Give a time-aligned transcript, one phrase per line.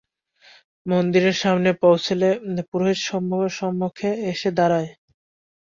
[0.85, 2.27] মন্দিরের সামনে পৌঁছলে
[2.69, 2.99] পুরোহিত
[3.51, 4.89] সম্মুখে এসে দাঁড়ায়।